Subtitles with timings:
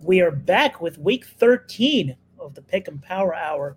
[0.00, 3.76] We are back with week 13 of the Pick 'Em Power Hour.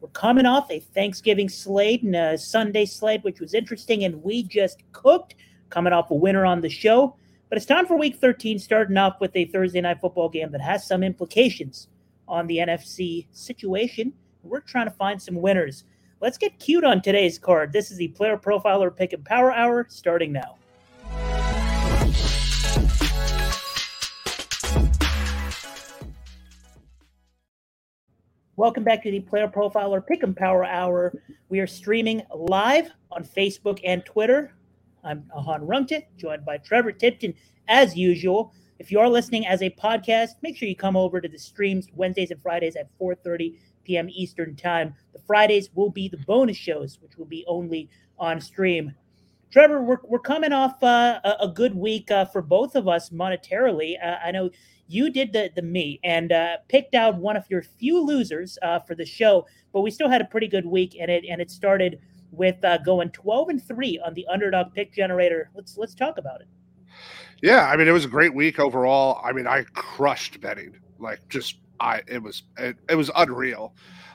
[0.00, 4.44] We're coming off a Thanksgiving slate and a Sunday slate, which was interesting, and we
[4.44, 5.34] just cooked,
[5.70, 7.16] coming off a winner on the show.
[7.48, 10.60] But it's time for week 13, starting off with a Thursday night football game that
[10.60, 11.88] has some implications
[12.28, 14.12] on the NFC situation.
[14.44, 15.84] We're trying to find some winners.
[16.20, 17.72] Let's get cute on today's card.
[17.72, 20.58] This is the Player Profiler Pick 'Em Power Hour starting now.
[28.56, 31.12] Welcome back to the Player Profiler Pick 'Em Power Hour.
[31.48, 34.54] We are streaming live on Facebook and Twitter.
[35.04, 37.34] I'm Ahaan Rungta, joined by Trevor Tipton
[37.68, 38.52] as usual.
[38.80, 41.86] If you are listening as a podcast, make sure you come over to the streams
[41.94, 44.08] Wednesdays and Fridays at 4:30 p.m.
[44.10, 44.94] Eastern Time.
[45.12, 48.94] The Fridays will be the bonus shows, which will be only on stream.
[49.52, 54.02] Trevor, we're, we're coming off uh, a, good week uh, for both of us monetarily.
[54.02, 54.48] Uh, I know
[54.88, 58.78] you did the the me and uh, picked out one of your few losers uh,
[58.80, 61.50] for the show, but we still had a pretty good week, and it and it
[61.50, 65.50] started with uh, going twelve and three on the underdog pick generator.
[65.54, 66.48] Let's let's talk about it.
[67.42, 69.20] Yeah, I mean it was a great week overall.
[69.22, 73.74] I mean I crushed betting, like just I it was it, it was unreal.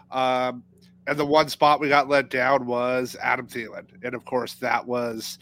[0.10, 0.64] Um,
[1.06, 4.86] and the one spot we got let down was Adam Thielen, and of course that
[4.86, 5.38] was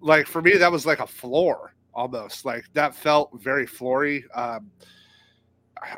[0.00, 2.44] like for me that was like a floor almost.
[2.44, 4.24] Like that felt very floory.
[4.34, 4.70] Um,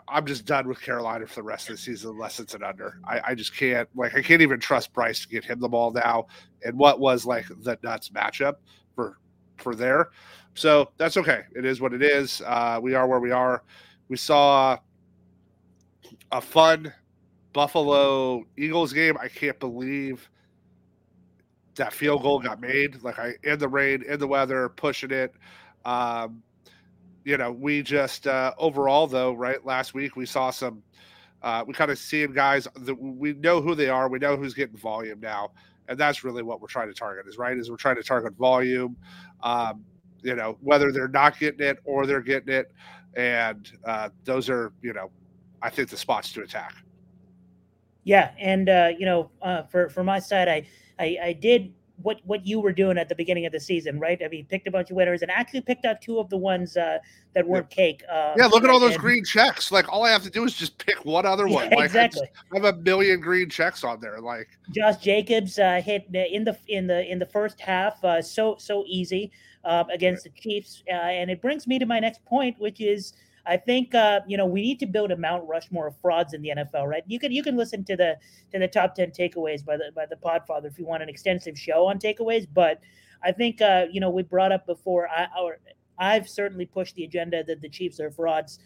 [0.08, 3.00] I'm just done with Carolina for the rest of the season unless it's an under.
[3.08, 5.90] I, I, just can't like I can't even trust Bryce to get him the ball
[5.90, 6.26] now.
[6.64, 8.56] And what was like the nuts matchup
[8.94, 9.16] for
[9.56, 10.10] for there.
[10.54, 11.44] So that's okay.
[11.54, 12.42] It is what it is.
[12.44, 13.62] Uh, we are where we are.
[14.08, 14.78] We saw
[16.32, 16.92] a fun
[17.52, 19.16] Buffalo Eagles game.
[19.20, 20.28] I can't believe
[21.76, 23.02] that field goal got made.
[23.02, 25.34] Like I in the rain, in the weather, pushing it.
[25.84, 26.42] Um,
[27.24, 29.64] you know, we just uh, overall though, right?
[29.64, 30.82] Last week we saw some.
[31.42, 34.10] Uh, we kind of seeing guys that we know who they are.
[34.10, 35.52] We know who's getting volume now,
[35.88, 37.26] and that's really what we're trying to target.
[37.26, 37.56] Is right?
[37.56, 38.96] Is we're trying to target volume.
[39.42, 39.84] Um,
[40.22, 42.72] you know, whether they're not getting it or they're getting it,
[43.14, 45.10] and uh, those are you know,
[45.62, 46.74] I think the spots to attack.
[48.04, 50.66] Yeah, and uh, you know, uh, for for my side, I,
[50.98, 51.72] I I did
[52.02, 54.20] what what you were doing at the beginning of the season, right?
[54.24, 56.76] I mean, picked a bunch of winners and actually picked out two of the ones
[56.76, 56.98] uh,
[57.34, 57.76] that weren't yeah.
[57.76, 58.02] cake.
[58.08, 59.70] Um, yeah, look at all those and, green checks.
[59.70, 61.70] Like all I have to do is just pick one other one.
[61.70, 62.22] Yeah, like, exactly.
[62.22, 64.20] I, just, I, have a million green checks on there.
[64.20, 68.56] Like Josh Jacobs uh, hit in the in the in the first half, uh, so
[68.58, 69.30] so easy
[69.64, 70.34] um, against right.
[70.34, 73.12] the Chiefs, uh, and it brings me to my next point, which is
[73.46, 76.42] I think uh, you know we need to build a Mount Rushmore of frauds in
[76.42, 77.02] the NFL, right?
[77.06, 78.16] You can you can listen to the
[78.52, 81.58] to the top ten takeaways by the by the Podfather if you want an extensive
[81.58, 82.46] show on takeaways.
[82.52, 82.80] But
[83.22, 85.08] I think uh, you know we brought up before.
[85.08, 85.58] I or
[85.98, 88.58] I've certainly pushed the agenda that the Chiefs are frauds.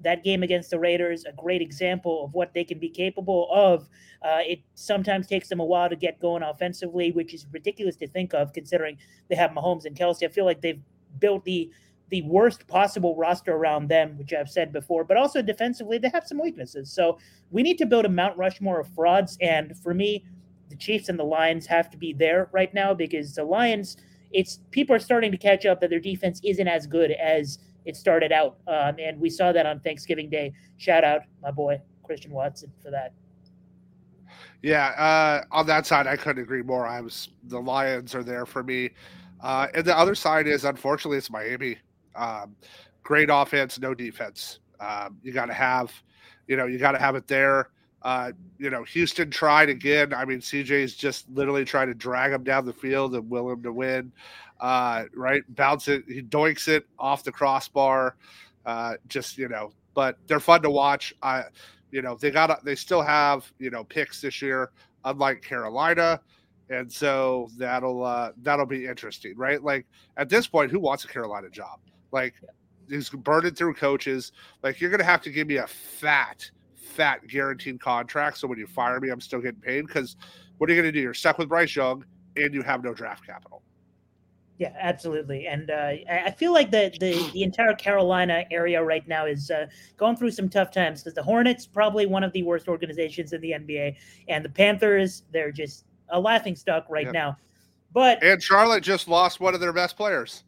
[0.00, 3.88] That game against the Raiders, a great example of what they can be capable of.
[4.22, 8.06] Uh, it sometimes takes them a while to get going offensively, which is ridiculous to
[8.06, 8.96] think of considering
[9.28, 10.22] they have Mahomes and Kelce.
[10.24, 10.80] I feel like they've
[11.18, 11.70] built the
[12.10, 16.26] the worst possible roster around them, which I've said before, but also defensively, they have
[16.26, 16.90] some weaknesses.
[16.90, 17.18] So
[17.50, 19.36] we need to build a Mount Rushmore of frauds.
[19.40, 20.24] And for me,
[20.70, 23.96] the Chiefs and the Lions have to be there right now because the Lions,
[24.32, 27.96] it's people are starting to catch up that their defense isn't as good as it
[27.96, 28.58] started out.
[28.66, 30.52] Um, and we saw that on Thanksgiving Day.
[30.76, 33.12] Shout out my boy, Christian Watson, for that.
[34.62, 36.86] Yeah, uh, on that side, I couldn't agree more.
[36.86, 38.90] I was the Lions are there for me,
[39.40, 41.78] uh, and the other side is unfortunately it's Miami.
[42.18, 42.56] Um,
[43.02, 44.58] great offense, no defense.
[44.80, 45.92] Um, you got to have,
[46.46, 47.70] you know, you got to have it there.
[48.02, 50.14] Uh, you know, Houston tried again.
[50.14, 53.62] I mean, CJ's just literally trying to drag him down the field and will him
[53.62, 54.12] to win.
[54.60, 58.16] Uh, right, bounce it, he doinks it off the crossbar.
[58.66, 61.14] Uh, just you know, but they're fun to watch.
[61.22, 61.44] I,
[61.90, 64.70] you know, they got they still have you know picks this year,
[65.04, 66.20] unlike Carolina
[66.70, 71.08] and so that'll uh that'll be interesting right like at this point who wants a
[71.08, 71.80] carolina job
[72.12, 72.34] like
[72.88, 74.32] he's burning through coaches.
[74.62, 78.38] Like you're gonna have to give me a fat, fat guaranteed contract.
[78.38, 79.86] So when you fire me, I'm still getting paid.
[79.86, 80.16] Because
[80.58, 81.00] what are you gonna do?
[81.00, 82.04] You're stuck with Bryce Young
[82.36, 83.62] and you have no draft capital.
[84.58, 85.46] Yeah, absolutely.
[85.46, 89.66] And uh, I feel like the, the, the entire Carolina area right now is uh,
[89.96, 93.40] going through some tough times because the Hornets probably one of the worst organizations in
[93.40, 93.96] the NBA,
[94.26, 97.36] and the Panthers they're just a laughing stock right now.
[97.92, 100.42] But and Charlotte just lost one of their best players.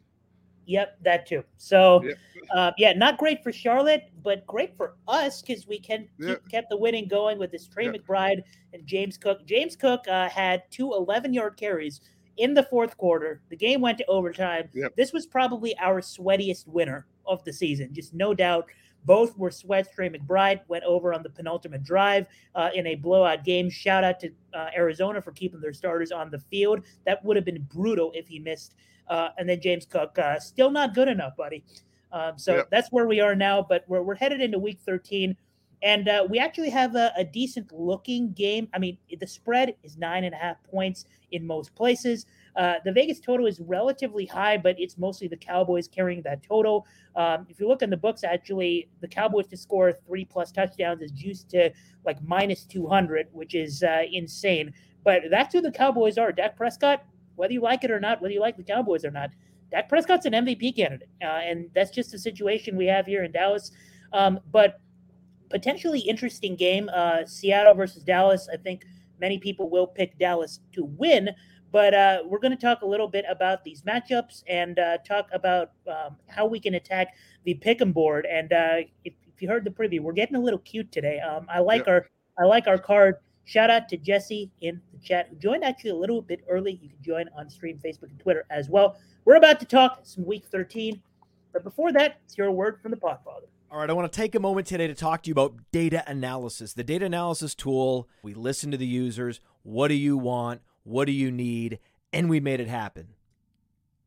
[0.65, 1.43] Yep, that too.
[1.57, 2.17] So, yep.
[2.53, 6.41] uh, yeah, not great for Charlotte, but great for us because we can yep.
[6.43, 7.95] keep, kept the winning going with this Trey yep.
[7.95, 8.43] McBride
[8.73, 9.45] and James Cook.
[9.45, 12.01] James Cook uh, had two 11 yard carries
[12.37, 13.41] in the fourth quarter.
[13.49, 14.69] The game went to overtime.
[14.95, 18.67] This was probably our sweatiest winner of the season, just no doubt.
[19.03, 19.89] Both were sweats.
[19.93, 23.69] Trey McBride went over on the penultimate drive uh, in a blowout game.
[23.69, 26.81] Shout out to uh, Arizona for keeping their starters on the field.
[27.05, 28.75] That would have been brutal if he missed
[29.11, 31.63] uh, and then James Cook, uh, still not good enough, buddy.
[32.13, 32.69] Um, so yep.
[32.71, 33.61] that's where we are now.
[33.61, 35.35] But we're, we're headed into week 13.
[35.83, 38.69] And uh, we actually have a, a, decent looking game.
[38.71, 42.27] I mean, the spread is nine and a half points in most places.
[42.55, 46.85] Uh, the Vegas total is relatively high, but it's mostly the Cowboys carrying that total.
[47.15, 51.01] Um, if you look in the books, actually, the Cowboys to score three plus touchdowns
[51.01, 51.71] is juiced to
[52.05, 54.71] like minus 200, which is uh, insane.
[55.03, 56.31] But that's who the Cowboys are.
[56.31, 57.03] Dak Prescott,
[57.41, 59.31] whether you like it or not, whether you like the Cowboys or not,
[59.71, 63.31] Dak Prescott's an MVP candidate, uh, and that's just the situation we have here in
[63.31, 63.71] Dallas.
[64.13, 64.79] Um, but
[65.49, 68.47] potentially interesting game, uh, Seattle versus Dallas.
[68.53, 68.85] I think
[69.19, 71.31] many people will pick Dallas to win,
[71.71, 75.27] but uh, we're going to talk a little bit about these matchups and uh, talk
[75.33, 77.07] about um, how we can attack
[77.43, 78.27] the pick'em board.
[78.29, 81.19] And uh, if, if, you heard the preview, we're getting a little cute today.
[81.19, 82.05] Um, I like our
[82.39, 83.15] I like our card.
[83.45, 86.79] Shout out to Jesse in the chat who joined actually a little bit early.
[86.81, 88.97] You can join on stream, Facebook, and Twitter as well.
[89.25, 91.01] We're about to talk some week 13.
[91.53, 93.47] But before that, it's your word from the Podfather.
[93.69, 96.03] All right, I want to take a moment today to talk to you about data
[96.07, 96.73] analysis.
[96.73, 99.39] The data analysis tool, we listen to the users.
[99.63, 100.61] What do you want?
[100.83, 101.79] What do you need?
[102.13, 103.09] And we made it happen.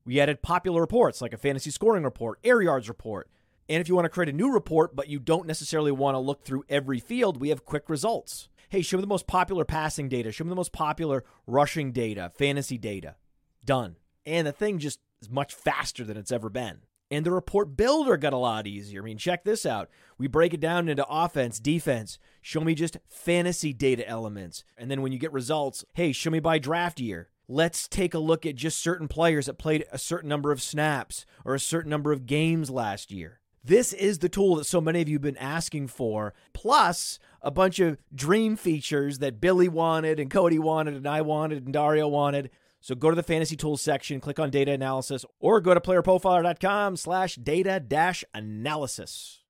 [0.05, 3.31] We added popular reports like a fantasy scoring report, air yards report.
[3.69, 6.19] And if you want to create a new report, but you don't necessarily want to
[6.19, 10.09] look through every field, we have quick results hey, show me the most popular passing
[10.09, 13.17] data, show me the most popular rushing data, fantasy data.
[13.65, 13.97] Done.
[14.27, 16.79] And the thing just is much faster than it's ever been.
[17.11, 19.03] And the report builder got a lot easier.
[19.03, 19.91] I mean, check this out.
[20.19, 22.19] We break it down into offense, defense.
[22.41, 24.65] Show me just fantasy data elements.
[24.77, 27.29] And then when you get results, hey, show me by draft year.
[27.47, 31.27] Let's take a look at just certain players that played a certain number of snaps
[31.45, 33.41] or a certain number of games last year.
[33.67, 37.51] This is the tool that so many of you have been asking for, plus a
[37.51, 42.07] bunch of dream features that Billy wanted and Cody wanted and I wanted and Dario
[42.07, 42.51] wanted.
[42.83, 46.99] So go to the fantasy tools section, click on data analysis, or go to playerprofiler.com
[46.99, 49.41] slash data dash analysis.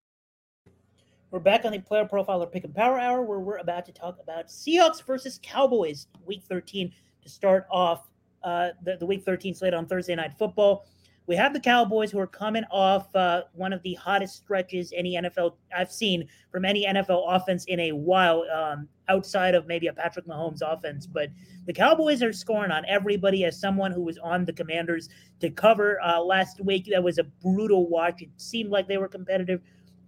[1.32, 4.20] We're back on the Player Profiler Pick 'Em Power Hour where we're about to talk
[4.20, 8.08] about Seahawks versus Cowboys, week 13, to start off
[8.44, 10.86] uh, the, the week 13 slate on Thursday Night Football
[11.26, 15.14] we have the Cowboys who are coming off uh, one of the hottest stretches any
[15.14, 19.92] NFL I've seen from any NFL offense in a while, um, outside of maybe a
[19.92, 21.06] Patrick Mahomes offense.
[21.06, 21.30] But
[21.66, 23.44] the Cowboys are scoring on everybody.
[23.44, 25.08] As someone who was on the Commanders
[25.40, 28.20] to cover uh, last week, that was a brutal watch.
[28.20, 29.62] It seemed like they were competitive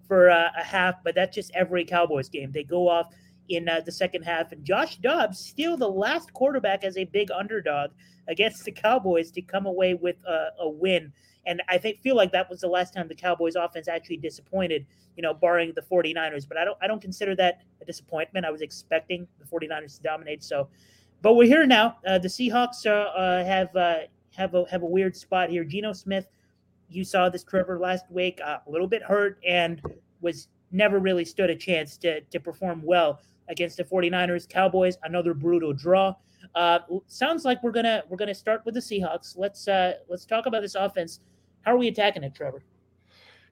[0.07, 2.53] for uh, a half, but that's just every Cowboys game.
[2.53, 3.13] They go off
[3.49, 7.31] in uh, the second half, and Josh Dobbs still the last quarterback as a big
[7.31, 7.91] underdog
[8.29, 11.13] against the Cowboys to come away with a, a win.
[11.47, 14.85] And I think feel like that was the last time the Cowboys offense actually disappointed,
[15.17, 16.47] you know, barring the 49ers.
[16.49, 18.45] But I don't I don't consider that a disappointment.
[18.45, 20.43] I was expecting the 49ers to dominate.
[20.43, 20.69] So
[21.23, 21.97] but we're here now.
[22.07, 23.99] Uh, the Seahawks uh, uh, have uh,
[24.37, 25.65] have a have a weird spot here.
[25.65, 26.27] Geno Smith,
[26.89, 29.81] you saw this Trevor last week, a little bit hurt and
[30.21, 34.49] was never really stood a chance to to perform well against the 49ers.
[34.49, 36.15] Cowboys, another brutal draw.
[36.55, 39.37] Uh, sounds like we're gonna we're gonna start with the Seahawks.
[39.37, 41.21] Let's uh, let's talk about this offense.
[41.63, 42.63] How are we attacking it, Trevor?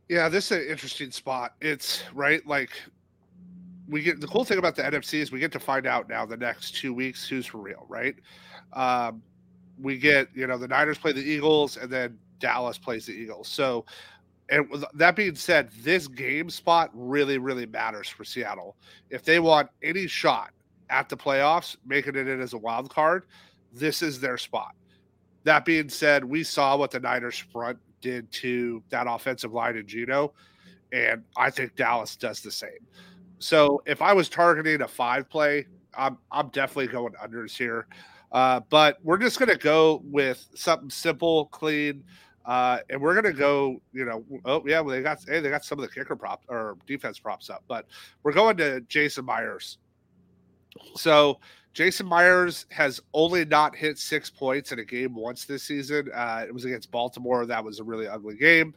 [0.09, 1.55] Yeah, this is an interesting spot.
[1.61, 2.71] It's right like
[3.89, 6.25] we get the cool thing about the NFC is we get to find out now
[6.25, 8.15] the next two weeks who's for real, right?
[8.73, 9.23] Um,
[9.81, 13.49] we get you know the Niners play the Eagles and then Dallas plays the Eagles.
[13.49, 13.85] So,
[14.51, 18.77] and that being said, this game spot really really matters for Seattle.
[19.11, 20.51] If they want any shot
[20.91, 23.27] at the playoffs, making it in as a wild card,
[23.73, 24.75] this is their spot.
[25.45, 29.87] That being said, we saw what the Niners front did to that offensive line in
[29.87, 30.33] Geno,
[30.93, 32.71] and I think Dallas does the same.
[33.39, 37.87] So if I was targeting a five play, I'm I'm definitely going unders here.
[38.33, 42.03] Uh, but we're just going to go with something simple, clean,
[42.45, 43.81] uh, and we're going to go.
[43.93, 46.43] You know, oh yeah, well, they got hey, they got some of the kicker prop
[46.49, 47.87] or defense props up, but
[48.23, 49.79] we're going to Jason Myers
[50.97, 51.41] so
[51.73, 56.11] Jason Myers has only not hit six points in a game once this season.
[56.15, 57.47] Uh, it was against Baltimore.
[57.47, 58.75] That was a really ugly game.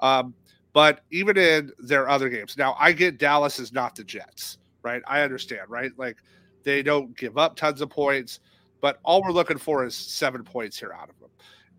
[0.00, 0.34] Um,
[0.72, 5.02] but even in their other games, now I get Dallas is not the Jets, right?
[5.06, 5.90] I understand, right?
[5.96, 6.18] Like
[6.62, 8.40] they don't give up tons of points,
[8.80, 11.30] but all we're looking for is seven points here out of them.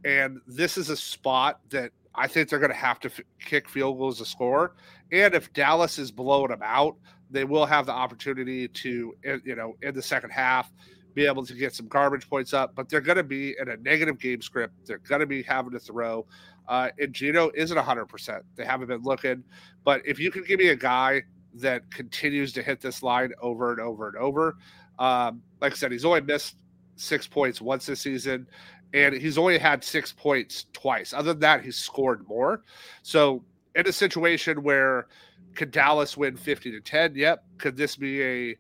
[0.06, 3.70] And this is a spot that I think they're going to have to f- kick
[3.70, 4.75] field goals to score.
[5.12, 6.96] And if Dallas is blowing them out,
[7.30, 10.72] they will have the opportunity to, you know, in the second half,
[11.13, 12.75] be able to get some garbage points up.
[12.75, 14.74] But they're going to be in a negative game script.
[14.86, 16.25] They're going to be having to throw.
[16.68, 18.42] Uh, and Geno isn't 100%.
[18.56, 19.44] They haven't been looking.
[19.84, 21.24] But if you can give me a guy
[21.56, 24.58] that continues to hit this line over and over and over,
[25.00, 26.56] um, like I said, he's only missed
[26.98, 28.48] six points once this season
[28.94, 31.13] and he's only had six points twice.
[31.13, 32.63] Other than that, he's scored more.
[33.01, 33.44] So
[33.75, 35.08] in a situation where
[35.56, 37.16] could Dallas win 50 to 10?
[37.16, 37.44] Yep.
[37.58, 38.58] Could this be a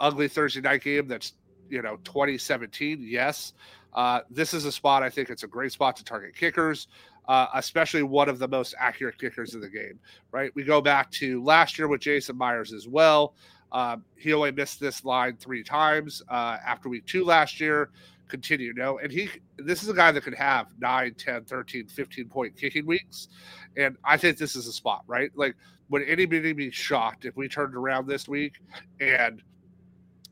[0.00, 1.34] ugly Thursday night game that's
[1.68, 2.98] you know 2017?
[3.02, 3.54] Yes.
[3.94, 6.86] Uh, this is a spot I think it's a great spot to target kickers,
[7.26, 9.98] uh, especially one of the most accurate kickers in the game.
[10.30, 10.52] Right?
[10.54, 13.34] We go back to last year with Jason Myers as well.
[13.72, 17.90] Um, he only missed this line three times uh, after week two last year
[18.28, 18.72] continue.
[18.74, 22.56] No, and he this is a guy that could have 9, 10, 13, 15 point
[22.56, 23.28] kicking weeks.
[23.76, 25.30] And I think this is a spot, right?
[25.34, 25.56] Like
[25.90, 28.54] would anybody be shocked if we turned around this week
[29.00, 29.42] and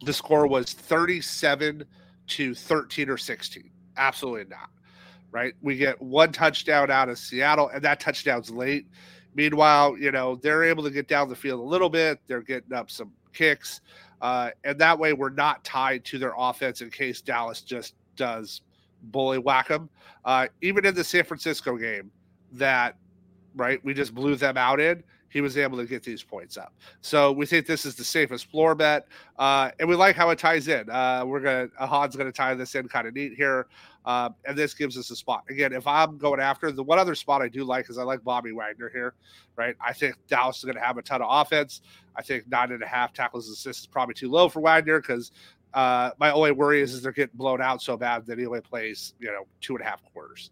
[0.05, 1.85] the score was 37
[2.29, 3.71] to 13 or 16?
[3.97, 4.71] Absolutely not.
[5.31, 5.55] Right?
[5.61, 8.87] We get one touchdown out of Seattle, and that touchdown's late.
[9.35, 12.19] Meanwhile, you know, they're able to get down the field a little bit.
[12.27, 13.81] They're getting up some kicks.
[14.21, 18.63] Uh, and that way we're not tied to their offense in case Dallas just does
[19.05, 19.89] bully whack them.
[20.25, 22.11] Uh, even in the San Francisco game,
[22.53, 22.97] that
[23.59, 26.73] right we just blew them out in he was able to get these points up.
[27.01, 29.07] So we think this is the safest floor bet,
[29.39, 30.89] uh, and we like how it ties in.
[30.89, 33.67] Uh, we're gonna Ahaan's gonna tie this in kind of neat here,
[34.07, 35.45] uh, and this gives us a spot.
[35.51, 38.25] Again, if I'm going after the one other spot I do like is I like
[38.25, 39.15] Bobby Wagner here,
[39.57, 39.77] right?
[39.85, 41.83] I think Dallas is gonna have a ton of offense.
[42.17, 45.31] I think nine and a half tackles assists is probably too low for Wagner because.
[45.75, 48.63] Uh, my only worry is, is they're getting blown out so bad that he only
[48.63, 50.51] plays, you know, two and a half quarters.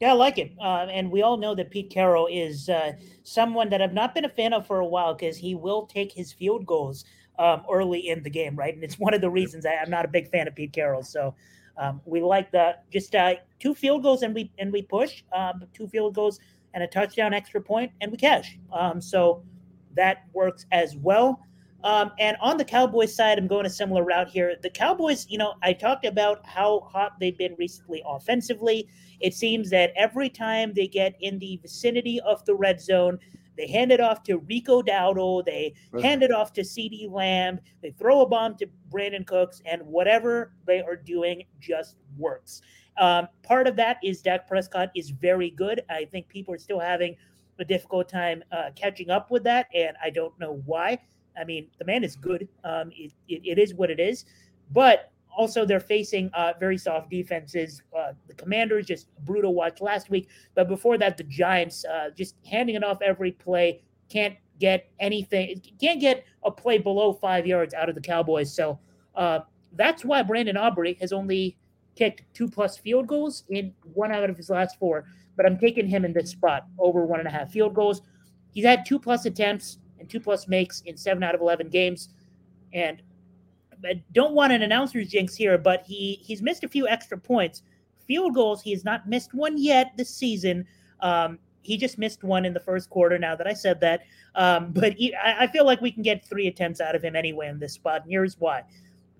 [0.00, 0.52] Yeah, I like it.
[0.60, 4.26] Uh, and we all know that Pete Carroll is uh, someone that I've not been
[4.26, 7.04] a fan of for a while because he will take his field goals
[7.38, 8.74] um, early in the game, right?
[8.74, 11.02] And it's one of the reasons I, am not a big fan of Pete Carroll.
[11.02, 11.34] So
[11.78, 15.64] um, we like the just uh, two field goals and we and we push um,
[15.74, 16.40] two field goals
[16.74, 18.58] and a touchdown extra point and we cash.
[18.72, 19.42] Um, so
[19.94, 21.40] that works as well.
[21.86, 24.56] Um, and on the Cowboys side, I'm going a similar route here.
[24.60, 28.88] The Cowboys, you know, I talked about how hot they've been recently offensively.
[29.20, 33.20] It seems that every time they get in the vicinity of the red zone,
[33.56, 35.44] they hand it off to Rico Dowdle.
[35.44, 36.04] They right.
[36.04, 37.60] hand it off to CeeDee Lamb.
[37.82, 42.62] They throw a bomb to Brandin Cooks, and whatever they are doing just works.
[42.98, 45.82] Um, part of that is Dak Prescott is very good.
[45.88, 47.14] I think people are still having
[47.60, 50.98] a difficult time uh, catching up with that, and I don't know why.
[51.38, 52.48] I mean, the man is good.
[52.64, 54.24] Um, it, it, it is what it is.
[54.72, 57.82] But also, they're facing uh, very soft defenses.
[57.96, 60.28] Uh, the Commanders just brutal watch last week.
[60.54, 63.82] But before that, the Giants uh, just handing it off every play.
[64.08, 68.54] Can't get anything, can't get a play below five yards out of the Cowboys.
[68.54, 68.78] So
[69.14, 69.40] uh,
[69.72, 71.58] that's why Brandon Aubrey has only
[71.96, 75.04] kicked two plus field goals in one out of his last four.
[75.36, 78.00] But I'm taking him in this spot over one and a half field goals.
[78.52, 82.10] He's had two plus attempts and two plus makes in seven out of 11 games.
[82.72, 83.02] And
[83.84, 87.62] I don't want an announcer's jinx here, but he he's missed a few extra points.
[88.06, 90.64] Field goals, he has not missed one yet this season.
[91.00, 93.18] Um, he just missed one in the first quarter.
[93.18, 94.02] Now that I said that,
[94.36, 97.16] um, but he, I, I, feel like we can get three attempts out of him
[97.16, 98.02] anyway in this spot.
[98.02, 98.62] And here's why: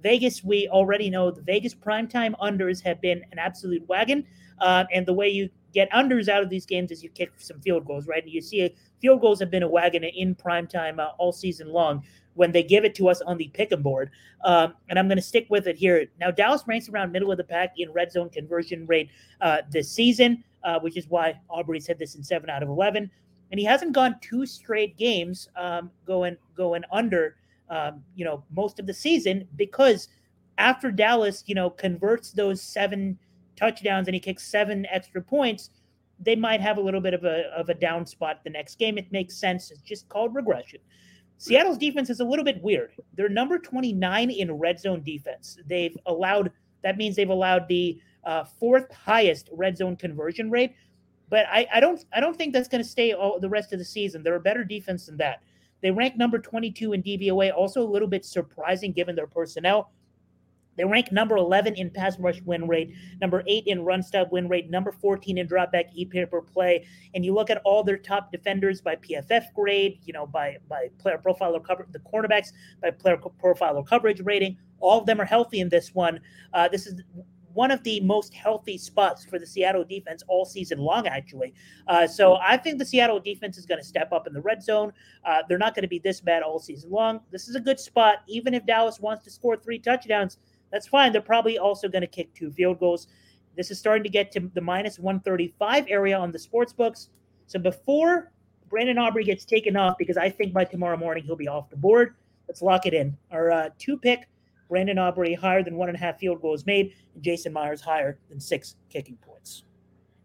[0.03, 4.25] Vegas, we already know the Vegas primetime unders have been an absolute wagon,
[4.61, 7.61] uh, and the way you get unders out of these games as you kick some
[7.61, 8.23] field goals, right?
[8.23, 11.69] And you see field goals have been a wagon in prime time uh, all season
[11.69, 12.03] long
[12.33, 14.11] when they give it to us on the pick'em board.
[14.43, 16.07] Um, and I'm going to stick with it here.
[16.19, 19.11] Now, Dallas ranks around middle of the pack in red zone conversion rate
[19.43, 23.11] uh, this season, uh, which is why Aubrey said this in seven out of 11.
[23.51, 27.37] And he hasn't gone two straight games um, going going under,
[27.69, 30.09] um, you know, most of the season because
[30.57, 33.19] after Dallas, you know, converts those seven
[33.57, 35.71] touchdowns and he kicks seven extra points,
[36.21, 38.99] they might have a little bit of a of a down spot the next game.
[38.99, 39.71] It makes sense.
[39.71, 40.81] It's just called regression.
[41.39, 42.93] Seattle's defense is a little bit weird.
[43.15, 45.59] They're number 29 in red zone defense.
[45.67, 46.51] They've allowed,
[46.83, 50.75] that means they've allowed the uh, fourth highest red zone conversion rate.
[51.29, 53.79] But I, I don't I don't think that's going to stay all the rest of
[53.79, 54.23] the season.
[54.23, 55.43] They're a better defense than that.
[55.83, 59.91] They rank number 22 in DVOA, also a little bit surprising given their personnel.
[60.77, 64.49] They rank number 11 in pass rush win rate, number 8 in run stop win
[64.49, 66.87] rate, number 14 in dropback EPA per play.
[67.15, 70.89] And you look at all their top defenders by PFF grade, you know, by by
[70.99, 72.53] player profile or cover the cornerbacks
[72.83, 74.57] by player profile or coverage rating.
[74.81, 76.21] All of them are healthy in this one.
[76.53, 77.01] Uh, this is
[77.57, 81.55] one of the most healthy spots for the Seattle defense all season long, actually.
[81.89, 84.63] Uh, so I think the Seattle defense is going to step up in the red
[84.63, 84.93] zone.
[85.25, 87.21] Uh, they're not going to be this bad all season long.
[87.31, 88.19] This is a good spot.
[88.29, 90.37] Even if Dallas wants to score three touchdowns,
[90.77, 91.11] that's fine.
[91.11, 93.09] They're probably also going to kick two field goals.
[93.57, 97.09] This is starting to get to the minus 135 area on the sports books.
[97.47, 98.31] So before
[98.69, 101.79] Brandon Aubrey gets taken off, because I think by tomorrow morning he'll be off the
[101.79, 102.17] board,
[102.47, 103.17] let's lock it in.
[103.31, 104.29] Our uh, two pick
[104.69, 108.19] Brandon Aubrey higher than one and a half field goals made, and Jason Myers higher
[108.29, 109.65] than six kicking points.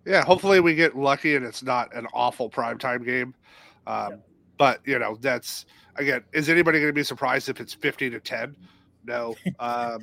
[0.05, 3.34] Yeah, hopefully we get lucky and it's not an awful primetime game.
[3.88, 4.17] Um, yeah.
[4.58, 5.65] But you know, that's
[5.96, 8.58] again, is anybody going to be surprised if it's fifty to ten?
[9.05, 9.36] No.
[9.60, 10.01] Um,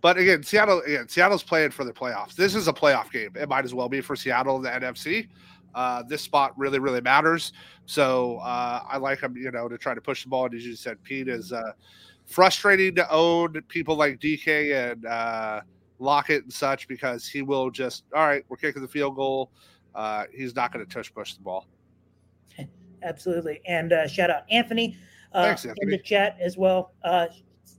[0.00, 2.34] but again, Seattle again, Seattle's playing for the playoffs.
[2.34, 3.30] This is a playoff game.
[3.34, 5.28] It might as well be for Seattle in the NFC.
[5.74, 7.52] Uh, this spot really, really matters.
[7.86, 10.46] So uh, I like him, you know, to try to push the ball.
[10.46, 11.72] And as you said, Pete is uh,
[12.26, 15.60] frustrating to own people like DK and uh,
[15.98, 19.50] Lockett and such because he will just, all right, we're kicking the field goal.
[19.94, 21.66] Uh, he's not going to touch push the ball.
[23.02, 23.60] Absolutely.
[23.66, 24.96] And uh, shout out Anthony,
[25.32, 26.92] uh, thanks, Anthony, in the chat as well.
[27.04, 27.26] Uh,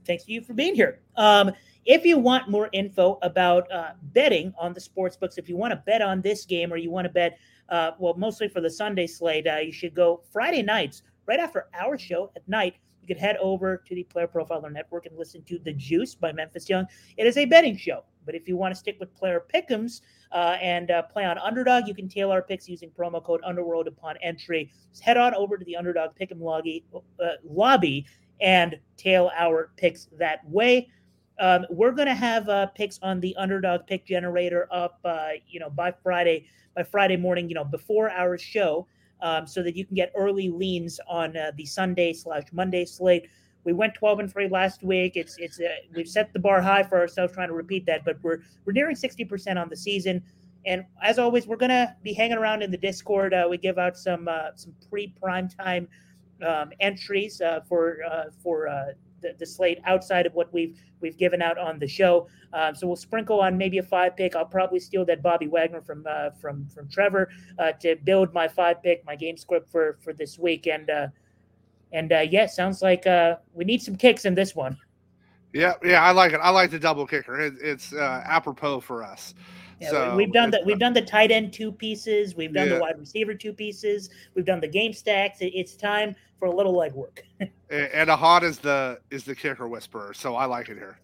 [0.06, 1.00] thanks to you for being here.
[1.16, 1.52] Um,
[1.84, 5.72] if you want more info about uh, betting on the sports books, if you want
[5.72, 8.70] to bet on this game or you want to bet, uh, well, mostly for the
[8.70, 13.08] Sunday slate, uh, you should go Friday nights right after our show at night you
[13.08, 16.68] can head over to the Player Profiler Network and listen to The Juice by Memphis
[16.68, 16.86] Young.
[17.16, 20.56] It is a betting show, but if you want to stick with player pick'ems uh,
[20.62, 24.16] and uh, play on Underdog, you can tailor our picks using promo code Underworld upon
[24.22, 24.70] entry.
[24.90, 28.06] Just head on over to the Underdog Pick'em lobby, uh, lobby
[28.42, 30.90] and tail our picks that way.
[31.38, 35.58] Um, we're going to have uh, picks on the Underdog Pick Generator up, uh, you
[35.58, 36.46] know, by Friday
[36.76, 38.86] by Friday morning, you know, before our show
[39.20, 43.28] um, so that you can get early leans on uh, the Sunday slash Monday slate.
[43.64, 45.12] We went 12 and 3 last week.
[45.16, 48.16] It's it's uh, we've set the bar high for ourselves trying to repeat that, but
[48.22, 50.22] we're we're nearing 60% on the season.
[50.66, 53.32] And as always, we're gonna be hanging around in the Discord.
[53.34, 55.88] Uh, we give out some uh, some pre prime time
[56.42, 58.68] um, entries uh, for uh, for
[59.22, 62.28] the, the, slate outside of what we've we've given out on the show.
[62.52, 64.36] Um, so we'll sprinkle on maybe a five pick.
[64.36, 68.48] I'll probably steal that Bobby Wagner from uh, from from Trevor uh, to build my
[68.48, 70.66] five pick, my game script for for this week.
[70.66, 71.08] And uh,
[71.92, 74.76] and uh, yeah, sounds like uh, we need some kicks in this one.
[75.52, 76.40] Yeah, yeah, I like it.
[76.42, 77.38] I like the double kicker.
[77.38, 79.34] It, it's uh, apropos for us.
[79.82, 80.64] Yeah, so we've done that.
[80.64, 82.36] We've done the tight end two pieces.
[82.36, 82.74] We've done yeah.
[82.74, 84.10] the wide receiver two pieces.
[84.34, 85.38] We've done the game stacks.
[85.40, 87.18] it's time for a little legwork.
[87.40, 90.98] and Ahad is the is the kicker whisperer, so I like it here.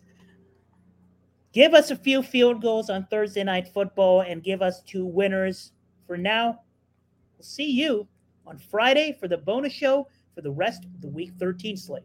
[1.52, 5.72] Give us a few field goals on Thursday night football and give us two winners.
[6.06, 6.60] For now,
[7.36, 8.06] we'll see you
[8.46, 12.04] on Friday for the bonus show for the rest of the week 13 slate.